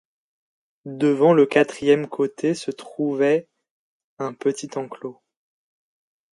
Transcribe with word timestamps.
Devant 0.87 1.31
le 1.31 1.45
quatrième 1.45 2.07
côté 2.07 2.55
se 2.55 2.71
trouvait 2.71 3.47
un 4.17 4.33
petit 4.33 4.75
enclos. 4.75 5.21